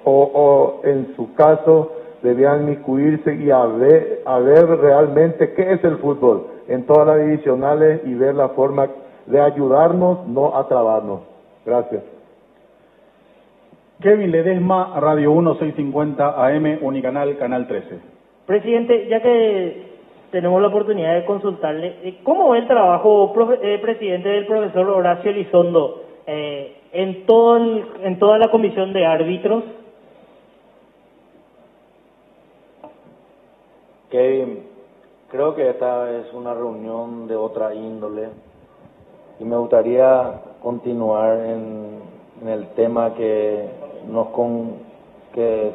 o, 0.04 0.22
o 0.34 0.80
en 0.84 1.14
su 1.14 1.34
caso 1.34 1.92
debían 2.22 2.62
inmiscuirse 2.62 3.34
y 3.34 3.50
a 3.50 3.66
ver, 3.66 4.22
a 4.24 4.38
ver 4.38 4.66
realmente 4.78 5.52
qué 5.52 5.74
es 5.74 5.84
el 5.84 5.98
fútbol 5.98 6.46
en 6.66 6.86
todas 6.86 7.06
las 7.06 7.18
divisionales 7.18 8.00
y 8.06 8.14
ver 8.14 8.34
la 8.34 8.48
forma 8.50 8.88
de 9.26 9.38
ayudarnos, 9.38 10.26
no 10.26 10.56
a 10.56 10.66
trabarnos. 10.66 11.20
Gracias. 11.66 12.11
Kevin 14.02 14.32
Ledesma, 14.32 14.98
Radio 14.98 15.32
1650 15.32 16.46
AM, 16.46 16.78
Unicanal, 16.82 17.38
Canal 17.38 17.68
13. 17.68 18.00
Presidente, 18.46 19.06
ya 19.06 19.22
que 19.22 19.92
tenemos 20.32 20.60
la 20.60 20.68
oportunidad 20.68 21.14
de 21.14 21.24
consultarle 21.24 21.98
eh, 22.02 22.18
cómo 22.24 22.50
ve 22.50 22.58
el 22.58 22.66
trabajo, 22.66 23.32
eh, 23.62 23.78
presidente, 23.80 24.28
del 24.28 24.46
profesor 24.46 24.88
Horacio 24.88 25.30
Elizondo 25.30 26.02
eh, 26.26 26.78
en, 26.92 27.26
todo 27.26 27.58
en 27.58 28.18
toda 28.18 28.38
la 28.38 28.50
comisión 28.50 28.92
de 28.92 29.06
árbitros. 29.06 29.62
Kevin, 34.10 34.64
creo 35.30 35.54
que 35.54 35.70
esta 35.70 36.10
es 36.18 36.32
una 36.34 36.54
reunión 36.54 37.28
de 37.28 37.36
otra 37.36 37.72
índole 37.72 38.30
y 39.38 39.44
me 39.44 39.56
gustaría 39.56 40.40
continuar 40.60 41.38
en, 41.38 42.00
en 42.42 42.48
el 42.48 42.66
tema 42.74 43.14
que 43.14 43.81
nos 44.08 44.28
con 44.28 44.74
que 45.32 45.74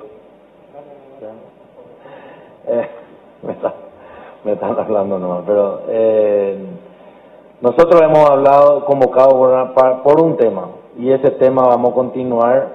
eh, 2.68 2.90
me 3.44 3.54
está 3.54 3.74
me 4.44 4.54
están 4.54 4.80
hablando 4.80 5.20
nomás, 5.20 5.44
pero 5.46 5.82
eh, 5.90 6.58
nosotros 7.60 8.02
hemos 8.02 8.30
hablado, 8.30 8.86
convocado 8.86 10.04
por, 10.04 10.22
un 10.22 10.38
tema 10.38 10.70
y 10.98 11.12
ese 11.12 11.32
tema 11.32 11.68
vamos 11.68 11.92
a 11.92 11.96
continuar 11.96 12.68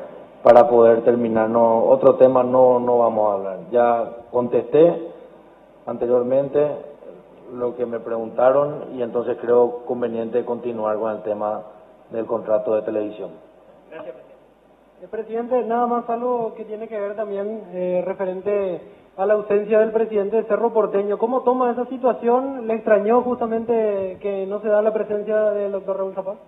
para 0.42 0.68
poder 0.68 1.02
terminar. 1.02 1.48
No, 1.48 1.84
otro 1.84 2.16
tema 2.16 2.42
no, 2.42 2.78
no 2.78 2.98
vamos 2.98 3.30
a 3.30 3.34
hablar. 3.34 3.58
Ya 3.70 4.10
contesté 4.30 5.12
anteriormente 5.86 6.68
lo 7.54 7.74
que 7.76 7.86
me 7.86 8.00
preguntaron 8.00 8.88
y 8.94 9.02
entonces 9.02 9.38
creo 9.40 9.84
conveniente 9.86 10.44
continuar 10.44 10.98
con 10.98 11.12
el 11.12 11.22
tema 11.22 11.62
del 12.10 12.26
contrato 12.26 12.74
de 12.74 12.82
televisión. 12.82 13.30
Gracias. 13.90 14.31
Eh, 15.02 15.08
presidente, 15.10 15.64
nada 15.64 15.86
más 15.88 16.08
algo 16.08 16.54
que 16.54 16.64
tiene 16.64 16.86
que 16.86 16.98
ver 16.98 17.16
también 17.16 17.64
eh, 17.72 18.04
referente 18.06 18.80
a 19.16 19.26
la 19.26 19.34
ausencia 19.34 19.80
del 19.80 19.90
presidente 19.90 20.36
de 20.36 20.44
Cerro 20.44 20.72
Porteño. 20.72 21.18
¿Cómo 21.18 21.42
toma 21.42 21.72
esa 21.72 21.86
situación? 21.86 22.68
¿Le 22.68 22.74
extrañó 22.74 23.22
justamente 23.22 24.18
que 24.20 24.46
no 24.46 24.60
se 24.60 24.68
da 24.68 24.80
la 24.80 24.94
presencia 24.94 25.50
del 25.50 25.72
doctor 25.72 25.96
Raúl 25.96 26.14
Zapata? 26.14 26.38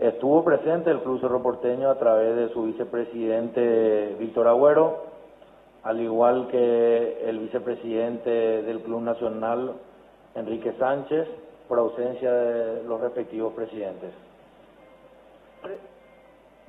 Estuvo 0.00 0.42
presente 0.42 0.90
el 0.90 1.00
Club 1.02 1.20
Cerro 1.20 1.40
Porteño 1.40 1.88
a 1.88 1.98
través 1.98 2.34
de 2.34 2.48
su 2.48 2.64
vicepresidente 2.64 4.16
Víctor 4.18 4.48
Agüero, 4.48 5.04
al 5.84 6.00
igual 6.00 6.48
que 6.48 7.28
el 7.28 7.38
vicepresidente 7.38 8.62
del 8.62 8.80
Club 8.80 9.02
Nacional 9.02 9.74
Enrique 10.34 10.72
Sánchez, 10.80 11.28
por 11.68 11.78
ausencia 11.78 12.32
de 12.32 12.82
los 12.82 13.00
respectivos 13.00 13.52
presidentes. 13.54 14.10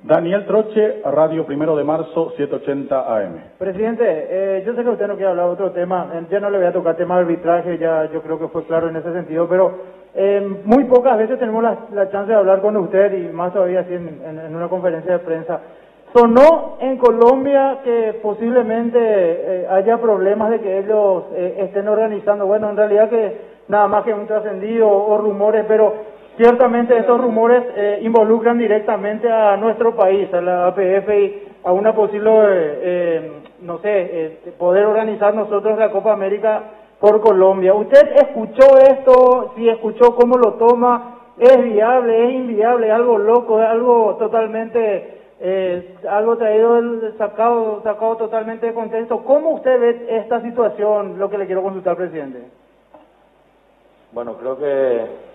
Daniel 0.04 0.44
Troche, 0.44 1.00
Radio 1.02 1.46
Primero 1.46 1.74
de 1.74 1.82
Marzo, 1.82 2.34
780 2.36 3.16
AM. 3.16 3.40
Presidente, 3.56 4.04
eh, 4.06 4.62
yo 4.66 4.74
sé 4.74 4.82
que 4.82 4.90
usted 4.90 5.06
no 5.08 5.14
quiere 5.14 5.30
hablar 5.30 5.46
de 5.46 5.52
otro 5.52 5.70
tema, 5.70 6.10
eh, 6.12 6.26
ya 6.30 6.40
no 6.40 6.50
le 6.50 6.58
voy 6.58 6.66
a 6.66 6.74
tocar 6.74 6.94
tema 6.94 7.14
de 7.14 7.22
arbitraje, 7.22 7.78
ya 7.78 8.10
yo 8.12 8.20
creo 8.20 8.38
que 8.38 8.48
fue 8.48 8.64
claro 8.64 8.90
en 8.90 8.96
ese 8.96 9.10
sentido, 9.14 9.48
pero 9.48 9.72
eh, 10.14 10.46
muy 10.66 10.84
pocas 10.84 11.16
veces 11.16 11.38
tenemos 11.38 11.62
la, 11.62 11.86
la 11.94 12.10
chance 12.10 12.30
de 12.30 12.36
hablar 12.36 12.60
con 12.60 12.76
usted 12.76 13.14
y 13.14 13.32
más 13.32 13.54
todavía 13.54 13.80
así 13.80 13.94
en, 13.94 14.54
una 14.54 14.68
conferencia 14.68 15.14
de 15.14 15.18
prensa. 15.20 15.60
Sonó 16.12 16.76
en 16.80 16.98
Colombia 16.98 17.78
que 17.82 18.20
posiblemente 18.22 18.98
eh, 19.00 19.66
haya 19.70 19.96
problemas 19.96 20.50
de 20.50 20.60
que 20.60 20.80
ellos 20.80 21.24
estén 21.34 21.88
organizando, 21.88 22.44
bueno, 22.44 22.68
en 22.68 22.76
realidad 22.76 23.08
que 23.08 23.54
nada 23.68 23.88
más 23.88 24.04
que 24.04 24.12
un 24.12 24.26
trascendido 24.26 24.86
o 24.86 25.16
rumores, 25.16 25.64
pero 25.66 25.94
ciertamente 26.36 26.96
estos 26.96 27.20
rumores 27.20 27.62
eh, 27.76 28.00
involucran 28.02 28.58
directamente 28.58 29.30
a 29.30 29.56
nuestro 29.56 29.94
país, 29.94 30.32
a 30.32 30.40
la 30.40 30.66
APF 30.68 31.08
y 31.10 31.42
a 31.64 31.72
una 31.72 31.94
posible, 31.94 32.30
eh, 32.30 32.80
eh, 32.82 33.32
no 33.62 33.78
sé, 33.78 33.90
eh, 33.90 34.54
poder 34.58 34.84
organizar 34.86 35.34
nosotros 35.34 35.78
la 35.78 35.90
Copa 35.90 36.12
América 36.12 36.62
por 37.00 37.20
Colombia. 37.20 37.74
¿Usted 37.74 38.16
escuchó 38.16 38.78
esto? 38.78 39.52
Si 39.56 39.68
escuchó, 39.68 40.14
¿cómo 40.14 40.36
lo 40.36 40.54
toma? 40.54 41.20
¿Es 41.38 41.62
viable? 41.62 42.28
¿Es 42.28 42.34
inviable? 42.34 42.86
¿Es 42.88 42.92
algo 42.92 43.18
loco? 43.18 43.60
¿Es 43.60 43.66
algo 43.66 44.16
totalmente, 44.16 45.20
eh, 45.40 45.96
algo 46.08 46.36
traído, 46.36 46.80
sacado, 47.18 47.82
sacado 47.82 48.16
totalmente 48.16 48.66
de 48.66 48.74
contexto? 48.74 49.24
¿Cómo 49.24 49.50
usted 49.50 49.80
ve 49.80 50.06
esta 50.10 50.40
situación? 50.42 51.18
Lo 51.18 51.28
que 51.30 51.38
le 51.38 51.46
quiero 51.46 51.62
consultar, 51.62 51.96
presidente. 51.96 52.44
Bueno, 54.12 54.36
creo 54.36 54.56
que 54.58 55.33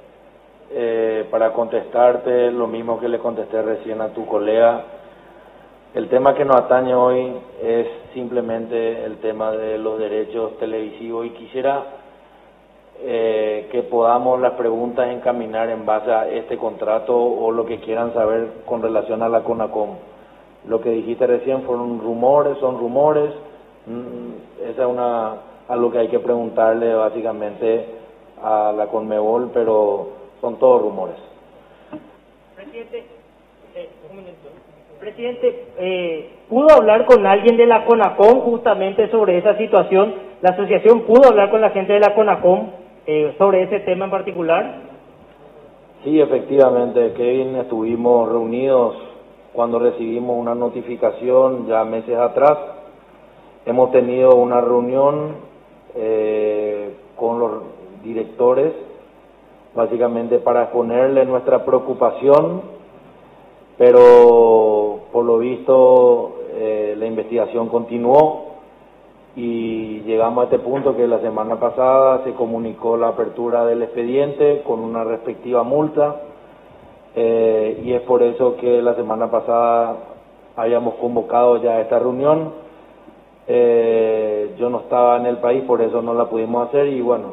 eh, 0.72 1.28
para 1.32 1.54
contestarte 1.54 2.52
lo 2.52 2.68
mismo 2.68 3.00
que 3.00 3.10
le 3.10 3.20
contesté 3.20 3.62
recién 3.62 4.02
a 4.02 4.10
tu 4.10 4.26
colega, 4.26 4.84
el 5.96 6.08
tema 6.10 6.36
que 6.36 6.46
nos 6.46 6.56
atañe 6.58 6.94
hoy 6.94 7.34
es 7.64 7.88
simplemente 8.14 9.04
el 9.06 9.18
tema 9.18 9.52
de 9.52 9.80
los 9.80 9.98
derechos 9.98 10.58
televisivos 10.60 11.26
y 11.26 11.32
quisiera 11.32 11.84
eh, 13.02 13.70
que 13.72 13.82
podamos 13.84 14.40
las 14.40 14.54
preguntas 14.54 15.10
encaminar 15.10 15.70
en 15.70 15.88
base 15.88 16.12
a 16.12 16.30
este 16.30 16.58
contrato 16.58 17.16
o 17.16 17.52
lo 17.52 17.66
que 17.66 17.80
quieran 17.80 18.14
saber 18.14 18.50
con 18.66 18.84
relación 18.84 19.24
a 19.24 19.30
la 19.30 19.42
CONACOM. 19.42 19.90
Lo 20.68 20.80
que 20.82 20.92
dijiste 20.92 21.26
recién 21.26 21.64
fueron 21.64 22.00
rumores, 22.00 22.58
son 22.60 22.78
rumores, 22.78 23.32
mm, 23.88 24.70
esa 24.70 24.82
es 24.84 24.88
una 24.88 25.34
algo 25.70 25.92
que 25.92 26.00
hay 26.00 26.08
que 26.10 26.20
preguntarle 26.20 26.94
básicamente 26.94 27.86
a 28.44 28.74
la 28.76 28.88
Conmebol, 28.88 29.52
pero 29.54 30.19
son 30.42 30.58
todos 30.58 30.82
rumores. 30.82 31.16
Presidente, 32.56 33.06
eh, 33.76 33.90
un 34.10 34.18
minuto. 34.18 34.50
Presidente, 35.00 35.68
eh, 35.78 36.30
¿pudo 36.50 36.68
hablar 36.76 37.06
con 37.06 37.26
alguien 37.26 37.56
de 37.56 37.66
la 37.66 37.86
CONACOM 37.86 38.42
justamente 38.42 39.10
sobre 39.10 39.38
esa 39.38 39.58
situación? 39.58 40.14
¿La 40.42 40.52
asociación 40.52 41.02
pudo 41.02 41.30
hablar 41.30 41.52
con 41.52 41.62
la 41.62 41.70
gente 41.70 41.94
de 41.94 42.02
la 42.02 42.14
CONACOM 42.14 42.68
eh, 43.06 43.34
sobre 43.38 43.64
ese 43.64 43.80
tema 43.82 44.06
en 44.06 44.12
particular? 44.12 44.82
Sí, 46.04 46.20
efectivamente, 46.20 47.14
Kevin, 47.14 47.56
estuvimos 47.56 48.30
reunidos 48.30 48.96
cuando 49.54 49.80
recibimos 49.80 50.38
una 50.38 50.56
notificación 50.56 51.68
ya 51.68 51.84
meses 51.84 52.18
atrás. 52.18 52.58
Hemos 53.66 53.92
tenido 53.92 54.36
una 54.36 54.62
reunión 54.62 55.36
eh, 55.96 56.96
con 57.16 57.40
los 57.40 57.52
directores, 58.04 58.74
básicamente 59.76 60.40
para 60.40 60.64
exponerle 60.64 61.26
nuestra 61.26 61.66
preocupación, 61.66 62.62
pero 63.78 65.00
por 65.12 65.26
lo 65.26 65.38
visto 65.38 66.36
eh, 66.54 66.96
la 66.98 67.06
investigación 67.06 67.70
continuó 67.70 68.46
y 69.36 70.02
llegamos 70.02 70.42
a 70.42 70.46
este 70.46 70.60
punto 70.60 70.96
que 70.96 71.08
la 71.08 71.20
semana 71.20 71.60
pasada 71.60 72.24
se 72.24 72.34
comunicó 72.34 72.98
la 72.98 73.10
apertura 73.10 73.66
del 73.66 73.84
expediente 73.84 74.64
con 74.66 74.80
una 74.80 75.04
respectiva 75.04 75.64
multa 75.64 76.22
eh, 77.16 77.82
y 77.84 77.94
es 77.94 78.02
por 78.02 78.24
eso 78.24 78.56
que 78.58 78.82
la 78.82 78.96
semana 78.96 79.32
pasada 79.32 79.98
habíamos 80.56 80.96
convocado 80.96 81.58
ya 81.62 81.80
esta 81.82 82.00
reunión. 82.00 82.54
Eh, 83.48 84.56
yo 84.60 84.70
no 84.70 84.82
estaba 84.82 85.18
en 85.18 85.26
el 85.26 85.38
país, 85.38 85.64
por 85.64 85.82
eso 85.82 86.02
no 86.02 86.14
la 86.14 86.26
pudimos 86.26 86.68
hacer 86.68 86.88
y 86.88 87.02
bueno, 87.02 87.30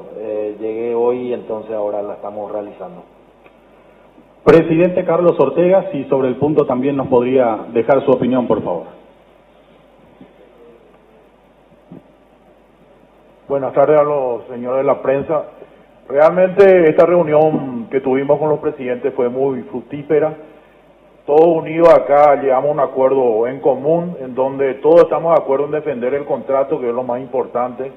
llegué 0.59 0.95
hoy 0.95 1.29
y 1.29 1.33
entonces 1.33 1.73
ahora 1.73 2.03
la 2.03 2.15
estamos 2.15 2.51
realizando. 2.51 3.03
Presidente 4.45 5.05
Carlos 5.05 5.35
Ortega, 5.41 5.91
si 5.91 6.05
sobre 6.05 6.29
el 6.29 6.37
punto 6.37 6.67
también 6.67 6.97
nos 6.97 7.09
podría 7.09 7.67
dejar 7.73 8.05
su 8.05 8.13
opinión, 8.13 8.47
por 8.47 8.63
favor. 8.63 8.85
Buenas 13.49 13.73
tardes 13.73 13.99
a 13.99 14.03
los 14.03 14.45
señores 14.49 14.79
de 14.79 14.85
la 14.85 15.03
prensa. 15.03 15.45
Realmente 16.09 16.89
esta 16.89 17.07
reunión 17.07 17.89
que 17.91 18.01
tuvimos 18.01 18.39
con 18.39 18.49
los 18.49 18.61
presidentes 18.61 19.13
fue 19.15 19.29
muy 19.29 19.63
fructífera. 19.63 20.35
Todos 21.27 21.47
unidos 21.47 21.93
acá 21.93 22.37
llegamos 22.41 22.71
a 22.71 22.73
un 22.73 22.81
acuerdo 22.81 23.49
en 23.49 23.59
común 23.59 24.17
en 24.21 24.35
donde 24.37 24.75
todos 24.75 25.03
estamos 25.03 25.35
de 25.35 25.43
acuerdo 25.43 25.67
en 25.67 25.73
defender 25.73 26.15
el 26.15 26.25
contrato, 26.25 26.79
que 26.79 26.89
es 26.89 26.95
lo 26.95 27.03
más 27.03 27.21
importante. 27.21 27.91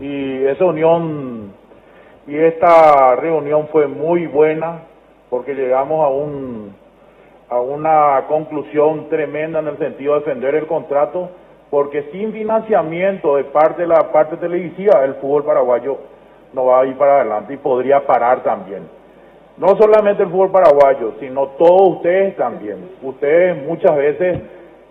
Y 0.00 0.44
esa 0.44 0.66
unión 0.66 1.52
y 2.28 2.38
esta 2.38 3.16
reunión 3.16 3.68
fue 3.72 3.86
muy 3.86 4.26
buena 4.26 4.82
porque 5.30 5.54
llegamos 5.54 6.04
a 6.04 6.08
un 6.08 6.76
a 7.48 7.58
una 7.58 8.26
conclusión 8.28 9.08
tremenda 9.08 9.60
en 9.60 9.68
el 9.68 9.78
sentido 9.78 10.12
de 10.14 10.20
defender 10.20 10.54
el 10.54 10.66
contrato, 10.66 11.30
porque 11.70 12.02
sin 12.12 12.30
financiamiento 12.32 13.36
de 13.36 13.44
parte 13.44 13.82
de 13.82 13.88
la 13.88 14.12
parte 14.12 14.36
televisiva, 14.36 15.02
el 15.02 15.14
fútbol 15.14 15.44
paraguayo 15.44 15.96
no 16.52 16.66
va 16.66 16.80
a 16.80 16.86
ir 16.86 16.96
para 16.98 17.20
adelante 17.20 17.54
y 17.54 17.56
podría 17.56 18.06
parar 18.06 18.42
también. 18.42 18.86
No 19.56 19.68
solamente 19.78 20.22
el 20.22 20.28
fútbol 20.28 20.50
paraguayo, 20.50 21.14
sino 21.20 21.46
todos 21.58 21.96
ustedes 21.96 22.36
también. 22.36 22.90
Ustedes 23.02 23.66
muchas 23.66 23.96
veces 23.96 24.40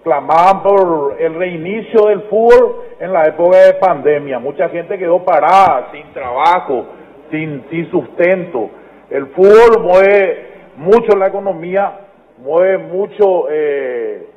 clamaban 0.03 0.63
por 0.63 1.15
el 1.19 1.35
reinicio 1.35 2.07
del 2.07 2.21
fútbol 2.23 2.75
en 2.99 3.13
la 3.13 3.25
época 3.25 3.57
de 3.57 3.73
pandemia. 3.73 4.39
Mucha 4.39 4.67
gente 4.69 4.97
quedó 4.97 5.23
parada, 5.23 5.89
sin 5.91 6.11
trabajo, 6.11 6.85
sin, 7.31 7.65
sin 7.69 7.89
sustento. 7.91 8.69
El 9.09 9.27
fútbol 9.27 9.83
mueve 9.83 10.47
mucho 10.77 11.17
la 11.17 11.27
economía, 11.27 11.99
mueve 12.37 12.77
mucho 12.77 13.47
eh, 13.49 14.27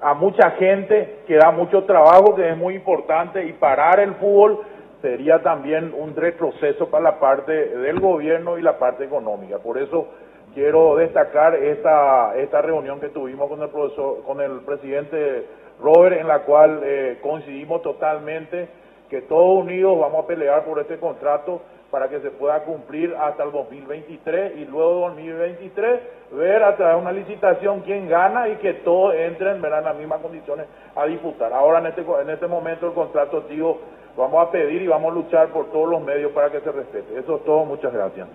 a 0.00 0.14
mucha 0.14 0.50
gente, 0.52 1.20
que 1.26 1.36
da 1.36 1.50
mucho 1.50 1.84
trabajo, 1.84 2.34
que 2.34 2.50
es 2.50 2.56
muy 2.56 2.74
importante, 2.74 3.44
y 3.46 3.52
parar 3.52 4.00
el 4.00 4.14
fútbol 4.14 4.60
sería 5.00 5.42
también 5.42 5.94
un 5.96 6.16
retroceso 6.16 6.88
para 6.88 7.04
la 7.04 7.20
parte 7.20 7.52
del 7.52 8.00
gobierno 8.00 8.58
y 8.58 8.62
la 8.62 8.78
parte 8.78 9.04
económica. 9.04 9.58
Por 9.58 9.78
eso 9.78 10.08
quiero 10.54 10.96
destacar 10.96 11.54
esta, 11.56 12.34
esta 12.36 12.62
reunión 12.62 13.00
que 13.00 13.08
tuvimos 13.08 13.48
con 13.48 13.60
el 13.60 13.68
profesor, 13.68 14.22
con 14.24 14.40
el 14.40 14.60
presidente 14.60 15.46
Robert, 15.80 16.20
en 16.20 16.28
la 16.28 16.40
cual 16.40 16.80
eh, 16.82 17.18
coincidimos 17.22 17.82
totalmente 17.82 18.68
que 19.10 19.22
todos 19.22 19.62
unidos 19.62 19.98
vamos 19.98 20.24
a 20.24 20.26
pelear 20.26 20.64
por 20.64 20.78
este 20.78 20.98
contrato 20.98 21.60
para 21.94 22.08
que 22.08 22.18
se 22.18 22.32
pueda 22.32 22.64
cumplir 22.64 23.14
hasta 23.14 23.44
el 23.44 23.52
2023 23.52 24.56
y 24.56 24.64
luego 24.64 24.94
de 24.94 25.22
2023 25.22 26.00
ver 26.32 26.64
a 26.64 26.74
través 26.74 26.96
de 26.96 27.02
una 27.02 27.12
licitación 27.12 27.82
quién 27.82 28.08
gana 28.08 28.48
y 28.48 28.56
que 28.56 28.74
todos 28.74 29.14
entren 29.14 29.62
¿verdad? 29.62 29.78
en 29.78 29.84
las 29.84 29.96
mismas 29.98 30.20
condiciones 30.20 30.66
a 30.96 31.06
disputar. 31.06 31.52
Ahora 31.52 31.78
en 31.78 31.86
este, 31.86 32.00
en 32.00 32.30
este 32.30 32.48
momento 32.48 32.88
el 32.88 32.94
contrato, 32.94 33.42
digo, 33.42 33.78
vamos 34.16 34.44
a 34.44 34.50
pedir 34.50 34.82
y 34.82 34.88
vamos 34.88 35.12
a 35.12 35.14
luchar 35.14 35.48
por 35.50 35.70
todos 35.70 35.88
los 35.88 36.02
medios 36.02 36.32
para 36.32 36.50
que 36.50 36.58
se 36.62 36.72
respete. 36.72 37.16
Eso 37.16 37.36
es 37.36 37.44
todo, 37.44 37.64
muchas 37.64 37.92
gracias. 37.92 38.26